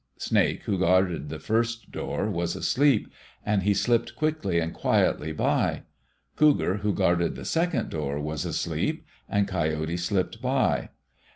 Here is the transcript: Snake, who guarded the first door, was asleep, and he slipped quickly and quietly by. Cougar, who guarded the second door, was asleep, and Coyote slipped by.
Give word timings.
Snake, 0.17 0.63
who 0.63 0.79
guarded 0.79 1.29
the 1.29 1.37
first 1.37 1.91
door, 1.91 2.27
was 2.27 2.55
asleep, 2.55 3.07
and 3.45 3.61
he 3.61 3.71
slipped 3.75 4.15
quickly 4.15 4.59
and 4.59 4.73
quietly 4.73 5.31
by. 5.31 5.83
Cougar, 6.37 6.77
who 6.77 6.91
guarded 6.91 7.35
the 7.35 7.45
second 7.45 7.89
door, 7.91 8.19
was 8.19 8.43
asleep, 8.43 9.05
and 9.29 9.47
Coyote 9.47 9.97
slipped 9.97 10.41
by. 10.41 10.89